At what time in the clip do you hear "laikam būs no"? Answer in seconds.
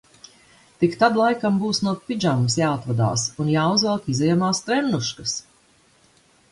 1.19-1.93